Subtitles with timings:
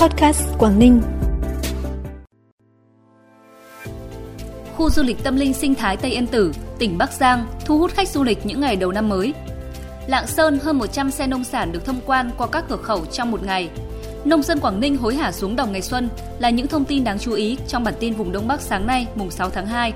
[0.00, 1.02] Podcast Quảng Ninh.
[4.76, 7.90] Khu du lịch tâm linh sinh thái Tây Yên Tử, tỉnh Bắc Giang thu hút
[7.90, 9.34] khách du lịch những ngày đầu năm mới.
[10.06, 13.30] Lạng Sơn hơn 100 xe nông sản được thông quan qua các cửa khẩu trong
[13.30, 13.70] một ngày.
[14.24, 16.08] Nông dân Quảng Ninh hối hả xuống đồng ngày xuân
[16.38, 19.06] là những thông tin đáng chú ý trong bản tin vùng Đông Bắc sáng nay,
[19.14, 19.92] mùng 6 tháng 2.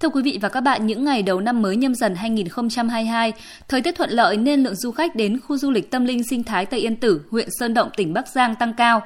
[0.00, 3.32] Thưa quý vị và các bạn, những ngày đầu năm mới nhâm dần 2022,
[3.68, 6.42] thời tiết thuận lợi nên lượng du khách đến khu du lịch tâm linh sinh
[6.42, 9.02] thái Tây Yên Tử, huyện Sơn Động, tỉnh Bắc Giang tăng cao.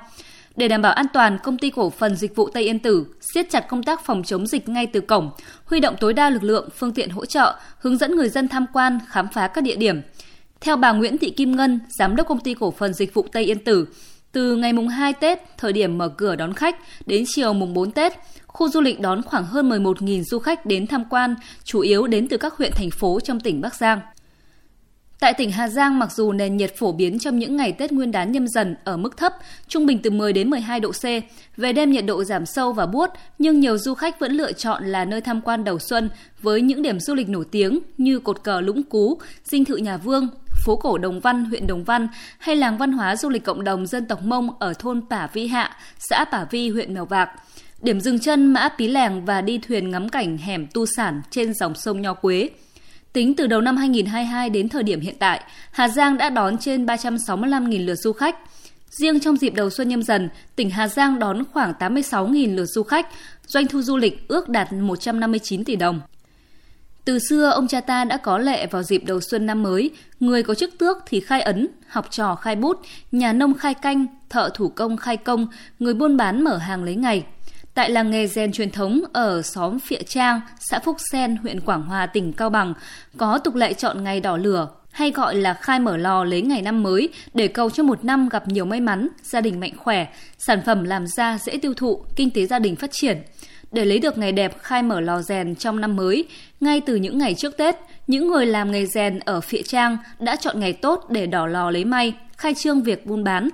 [0.56, 3.46] Để đảm bảo an toàn, công ty cổ phần dịch vụ Tây Yên Tử siết
[3.50, 5.30] chặt công tác phòng chống dịch ngay từ cổng,
[5.64, 8.66] huy động tối đa lực lượng, phương tiện hỗ trợ, hướng dẫn người dân tham
[8.72, 10.00] quan, khám phá các địa điểm.
[10.60, 13.44] Theo bà Nguyễn Thị Kim Ngân, giám đốc công ty cổ phần dịch vụ Tây
[13.44, 13.86] Yên Tử,
[14.32, 16.76] từ ngày mùng 2 Tết, thời điểm mở cửa đón khách,
[17.06, 18.12] đến chiều mùng 4 Tết,
[18.54, 22.28] khu du lịch đón khoảng hơn 11.000 du khách đến tham quan, chủ yếu đến
[22.28, 24.00] từ các huyện thành phố trong tỉnh Bắc Giang.
[25.20, 28.10] Tại tỉnh Hà Giang, mặc dù nền nhiệt phổ biến trong những ngày Tết Nguyên
[28.10, 29.32] đán nhâm dần ở mức thấp,
[29.68, 31.04] trung bình từ 10 đến 12 độ C,
[31.56, 34.84] về đêm nhiệt độ giảm sâu và buốt, nhưng nhiều du khách vẫn lựa chọn
[34.84, 36.10] là nơi tham quan đầu xuân
[36.42, 39.96] với những điểm du lịch nổi tiếng như cột cờ Lũng Cú, dinh thự Nhà
[39.96, 40.28] Vương,
[40.64, 42.08] phố cổ Đồng Văn, huyện Đồng Văn
[42.38, 45.46] hay làng văn hóa du lịch cộng đồng dân tộc Mông ở thôn Pả Vi
[45.46, 47.30] Hạ, xã Pả Vi, huyện Mèo Vạc.
[47.84, 51.54] Điểm dừng chân Mã Pí Lèng và đi thuyền ngắm cảnh hẻm tu sản trên
[51.54, 52.50] dòng sông Nho Quế.
[53.12, 55.40] Tính từ đầu năm 2022 đến thời điểm hiện tại,
[55.70, 58.36] Hà Giang đã đón trên 365.000 lượt du khách.
[58.90, 62.82] Riêng trong dịp đầu xuân nhâm dần, tỉnh Hà Giang đón khoảng 86.000 lượt du
[62.82, 63.08] khách,
[63.46, 66.00] doanh thu du lịch ước đạt 159 tỷ đồng.
[67.04, 69.90] Từ xưa, ông cha ta đã có lệ vào dịp đầu xuân năm mới,
[70.20, 72.80] người có chức tước thì khai ấn, học trò khai bút,
[73.12, 75.46] nhà nông khai canh, thợ thủ công khai công,
[75.78, 77.24] người buôn bán mở hàng lấy ngày.
[77.74, 81.82] Tại làng nghề rèn truyền thống ở xóm Phịa Trang, xã Phúc Sen, huyện Quảng
[81.82, 82.74] Hòa, tỉnh Cao Bằng,
[83.16, 86.62] có tục lệ chọn ngày đỏ lửa, hay gọi là khai mở lò lấy ngày
[86.62, 90.06] năm mới để cầu cho một năm gặp nhiều may mắn, gia đình mạnh khỏe,
[90.38, 93.22] sản phẩm làm ra dễ tiêu thụ, kinh tế gia đình phát triển.
[93.72, 96.24] Để lấy được ngày đẹp khai mở lò rèn trong năm mới,
[96.60, 97.76] ngay từ những ngày trước Tết,
[98.06, 101.70] những người làm nghề rèn ở Phịa Trang đã chọn ngày tốt để đỏ lò
[101.70, 103.48] lấy may, khai trương việc buôn bán.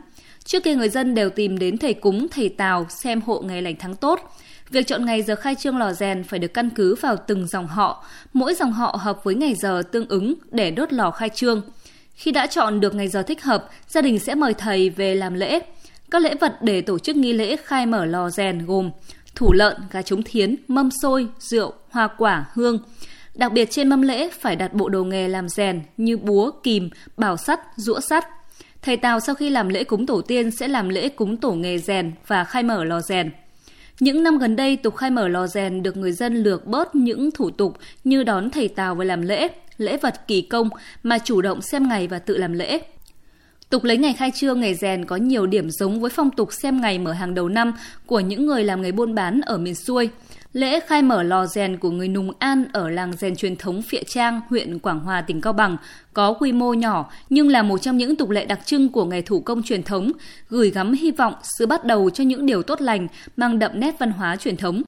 [0.45, 3.77] Trước kia người dân đều tìm đến thầy cúng, thầy tào xem hộ ngày lành
[3.79, 4.21] tháng tốt.
[4.71, 7.67] Việc chọn ngày giờ khai trương lò rèn phải được căn cứ vào từng dòng
[7.67, 11.63] họ, mỗi dòng họ hợp với ngày giờ tương ứng để đốt lò khai trương.
[12.15, 15.35] Khi đã chọn được ngày giờ thích hợp, gia đình sẽ mời thầy về làm
[15.35, 15.61] lễ.
[16.11, 18.91] Các lễ vật để tổ chức nghi lễ khai mở lò rèn gồm
[19.35, 22.79] thủ lợn, gà trống thiến, mâm xôi, rượu, hoa quả, hương.
[23.35, 26.91] Đặc biệt trên mâm lễ phải đặt bộ đồ nghề làm rèn như búa, kìm,
[27.17, 28.25] bảo sắt, rũa sắt.
[28.83, 31.79] Thầy Tào sau khi làm lễ cúng tổ tiên sẽ làm lễ cúng tổ nghề
[31.79, 33.31] rèn và khai mở lò rèn.
[34.01, 37.31] Những năm gần đây, tục khai mở lò rèn được người dân lược bớt những
[37.31, 40.69] thủ tục như đón thầy Tào về làm lễ, lễ vật kỳ công
[41.03, 42.81] mà chủ động xem ngày và tự làm lễ.
[43.71, 46.81] Tục lấy ngày khai trương nghề rèn có nhiều điểm giống với phong tục xem
[46.81, 47.73] ngày mở hàng đầu năm
[48.07, 50.09] của những người làm nghề buôn bán ở miền xuôi.
[50.53, 54.03] Lễ khai mở lò rèn của người Nùng An ở làng rèn truyền thống Phịa
[54.07, 55.77] Trang, huyện Quảng Hòa, tỉnh Cao Bằng
[56.13, 59.23] có quy mô nhỏ nhưng là một trong những tục lệ đặc trưng của nghề
[59.23, 60.13] thủ công truyền thống,
[60.49, 63.07] gửi gắm hy vọng sự bắt đầu cho những điều tốt lành
[63.37, 64.83] mang đậm nét văn hóa truyền thống.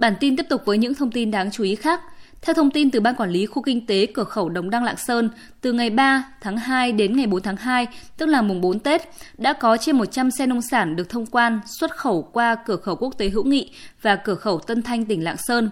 [0.00, 2.00] Bản tin tiếp tục với những thông tin đáng chú ý khác.
[2.42, 4.96] Theo thông tin từ Ban Quản lý Khu Kinh tế Cửa khẩu Đồng Đăng Lạng
[4.96, 5.30] Sơn,
[5.60, 7.86] từ ngày 3 tháng 2 đến ngày 4 tháng 2,
[8.16, 9.02] tức là mùng 4 Tết,
[9.38, 12.96] đã có trên 100 xe nông sản được thông quan xuất khẩu qua cửa khẩu
[12.96, 13.70] quốc tế Hữu Nghị
[14.02, 15.70] và cửa khẩu Tân Thanh tỉnh Lạng Sơn.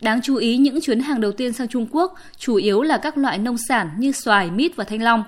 [0.00, 3.18] Đáng chú ý, những chuyến hàng đầu tiên sang Trung Quốc chủ yếu là các
[3.18, 5.24] loại nông sản như xoài, mít và thanh long.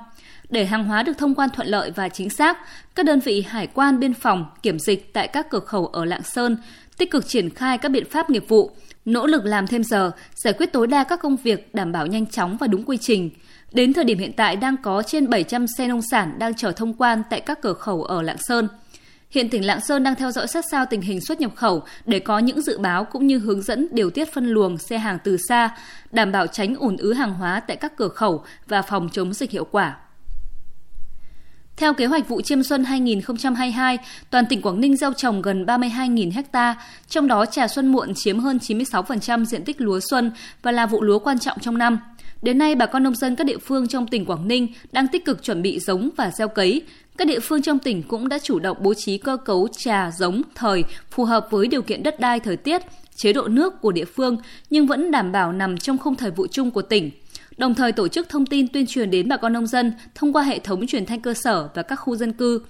[0.50, 2.58] Để hàng hóa được thông quan thuận lợi và chính xác,
[2.94, 6.22] các đơn vị hải quan biên phòng kiểm dịch tại các cửa khẩu ở Lạng
[6.22, 6.56] Sơn
[6.98, 8.70] tích cực triển khai các biện pháp nghiệp vụ,
[9.04, 12.26] nỗ lực làm thêm giờ, giải quyết tối đa các công việc đảm bảo nhanh
[12.26, 13.30] chóng và đúng quy trình.
[13.72, 16.94] Đến thời điểm hiện tại đang có trên 700 xe nông sản đang chờ thông
[16.94, 18.68] quan tại các cửa khẩu ở Lạng Sơn.
[19.30, 22.18] Hiện tỉnh Lạng Sơn đang theo dõi sát sao tình hình xuất nhập khẩu để
[22.18, 25.36] có những dự báo cũng như hướng dẫn điều tiết phân luồng xe hàng từ
[25.48, 25.76] xa,
[26.10, 29.50] đảm bảo tránh ủn ứ hàng hóa tại các cửa khẩu và phòng chống dịch
[29.50, 29.96] hiệu quả.
[31.76, 33.98] Theo kế hoạch vụ chiêm xuân 2022,
[34.30, 36.74] toàn tỉnh Quảng Ninh gieo trồng gần 32.000 ha,
[37.08, 40.32] trong đó trà xuân muộn chiếm hơn 96% diện tích lúa xuân
[40.62, 41.98] và là vụ lúa quan trọng trong năm.
[42.42, 45.24] Đến nay, bà con nông dân các địa phương trong tỉnh Quảng Ninh đang tích
[45.24, 46.82] cực chuẩn bị giống và gieo cấy.
[47.18, 50.42] Các địa phương trong tỉnh cũng đã chủ động bố trí cơ cấu trà giống
[50.54, 52.82] thời phù hợp với điều kiện đất đai thời tiết,
[53.16, 54.36] chế độ nước của địa phương
[54.70, 57.10] nhưng vẫn đảm bảo nằm trong khung thời vụ chung của tỉnh–
[57.56, 60.42] đồng thời tổ chức thông tin tuyên truyền đến bà con nông dân thông qua
[60.42, 62.62] hệ thống truyền thanh cơ sở và các khu dân cư.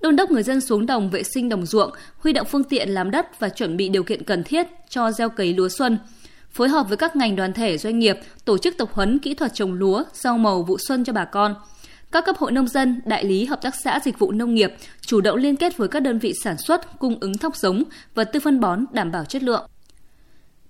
[0.00, 3.10] Đôn đốc người dân xuống đồng vệ sinh đồng ruộng, huy động phương tiện làm
[3.10, 5.98] đất và chuẩn bị điều kiện cần thiết cho gieo cấy lúa xuân.
[6.50, 9.54] phối hợp với các ngành đoàn thể doanh nghiệp tổ chức tập huấn kỹ thuật
[9.54, 11.54] trồng lúa, rau màu vụ xuân cho bà con.
[12.12, 15.20] Các cấp hội nông dân, đại lý hợp tác xã dịch vụ nông nghiệp chủ
[15.20, 17.82] động liên kết với các đơn vị sản xuất, cung ứng thóc giống,
[18.14, 19.66] và tư phân bón đảm bảo chất lượng.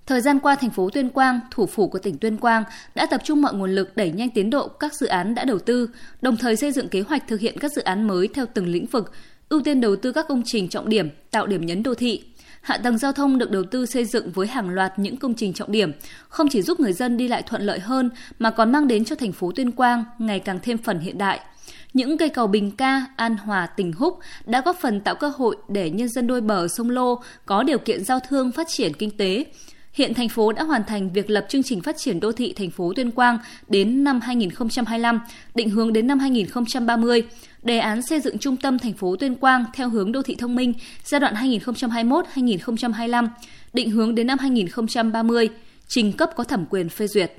[0.07, 2.65] Thời gian qua, thành phố Tuyên Quang, thủ phủ của tỉnh Tuyên Quang,
[2.95, 5.59] đã tập trung mọi nguồn lực đẩy nhanh tiến độ các dự án đã đầu
[5.59, 5.91] tư,
[6.21, 8.87] đồng thời xây dựng kế hoạch thực hiện các dự án mới theo từng lĩnh
[8.87, 9.13] vực,
[9.49, 12.23] ưu tiên đầu tư các công trình trọng điểm, tạo điểm nhấn đô thị.
[12.61, 15.53] Hạ tầng giao thông được đầu tư xây dựng với hàng loạt những công trình
[15.53, 15.93] trọng điểm,
[16.29, 19.17] không chỉ giúp người dân đi lại thuận lợi hơn mà còn mang đến cho
[19.17, 21.41] thành phố Tuyên Quang ngày càng thêm phần hiện đại.
[21.95, 25.57] Những cây cầu Bình Ca, An Hòa, tỉnh Húc đã góp phần tạo cơ hội
[25.69, 29.17] để nhân dân đôi bờ sông Lô có điều kiện giao thương phát triển kinh
[29.17, 29.45] tế,
[29.93, 32.71] Hiện thành phố đã hoàn thành việc lập chương trình phát triển đô thị thành
[32.71, 35.21] phố Tuyên Quang đến năm 2025,
[35.55, 37.23] định hướng đến năm 2030.
[37.63, 40.55] Đề án xây dựng trung tâm thành phố Tuyên Quang theo hướng đô thị thông
[40.55, 40.75] minh
[41.05, 43.29] giai đoạn 2021-2025,
[43.73, 45.49] định hướng đến năm 2030,
[45.89, 47.33] trình cấp có thẩm quyền phê duyệt.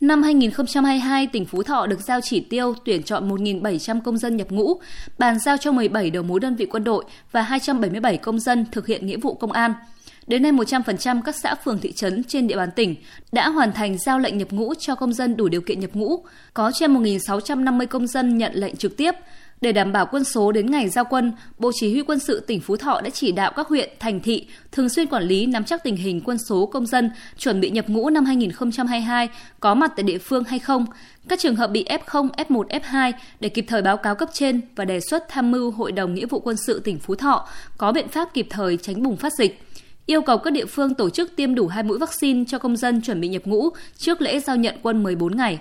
[0.00, 4.50] Năm 2022, tỉnh Phú Thọ được giao chỉ tiêu tuyển chọn 1.700 công dân nhập
[4.50, 4.80] ngũ,
[5.18, 8.86] bàn giao cho 17 đầu mối đơn vị quân đội và 277 công dân thực
[8.86, 9.72] hiện nghĩa vụ công an–
[10.28, 12.94] Đến nay, 100% các xã phường thị trấn trên địa bàn tỉnh
[13.32, 16.24] đã hoàn thành giao lệnh nhập ngũ cho công dân đủ điều kiện nhập ngũ,
[16.54, 19.14] có trên 1.650 công dân nhận lệnh trực tiếp.
[19.60, 22.60] Để đảm bảo quân số đến ngày giao quân, Bộ Chỉ huy quân sự tỉnh
[22.60, 25.84] Phú Thọ đã chỉ đạo các huyện, thành thị thường xuyên quản lý nắm chắc
[25.84, 29.28] tình hình quân số công dân chuẩn bị nhập ngũ năm 2022
[29.60, 30.86] có mặt tại địa phương hay không,
[31.28, 34.84] các trường hợp bị F0, F1, F2 để kịp thời báo cáo cấp trên và
[34.84, 37.48] đề xuất tham mưu Hội đồng Nghĩa vụ quân sự tỉnh Phú Thọ
[37.78, 39.60] có biện pháp kịp thời tránh bùng phát dịch
[40.10, 43.00] yêu cầu các địa phương tổ chức tiêm đủ hai mũi vaccine cho công dân
[43.00, 45.58] chuẩn bị nhập ngũ trước lễ giao nhận quân 14 ngày.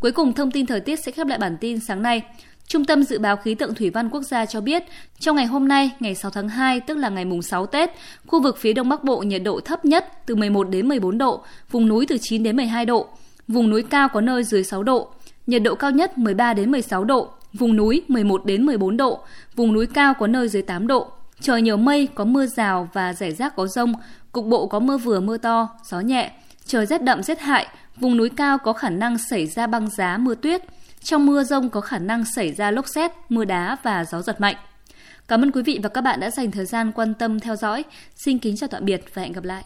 [0.00, 2.22] Cuối cùng thông tin thời tiết sẽ khép lại bản tin sáng nay.
[2.66, 4.82] Trung tâm Dự báo Khí tượng Thủy văn Quốc gia cho biết,
[5.18, 7.90] trong ngày hôm nay, ngày 6 tháng 2, tức là ngày mùng 6 Tết,
[8.26, 11.44] khu vực phía Đông Bắc Bộ nhiệt độ thấp nhất từ 11 đến 14 độ,
[11.70, 13.08] vùng núi từ 9 đến 12 độ,
[13.48, 15.08] vùng núi cao có nơi dưới 6 độ,
[15.46, 19.20] nhiệt độ cao nhất 13 đến 16 độ, vùng núi 11 đến 14 độ,
[19.56, 21.12] vùng núi cao có nơi dưới 8 độ.
[21.40, 23.92] Trời nhiều mây, có mưa rào và rải rác có rông,
[24.32, 26.32] cục bộ có mưa vừa mưa to, gió nhẹ.
[26.66, 27.66] Trời rét đậm rét hại,
[27.96, 30.62] vùng núi cao có khả năng xảy ra băng giá mưa tuyết.
[31.02, 34.40] Trong mưa rông có khả năng xảy ra lốc xét, mưa đá và gió giật
[34.40, 34.56] mạnh.
[35.28, 37.84] Cảm ơn quý vị và các bạn đã dành thời gian quan tâm theo dõi.
[38.16, 39.64] Xin kính chào tạm biệt và hẹn gặp lại.